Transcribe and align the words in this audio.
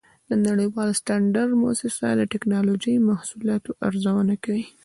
د 0.29 0.31
نړیوال 0.47 0.89
سټنډرډ 0.99 1.51
مؤسسه 1.61 2.07
د 2.15 2.21
ټېکنالوجۍ 2.31 2.95
محصولاتو 3.09 3.71
ارزونه 3.87 4.33
کوي. 4.43 4.65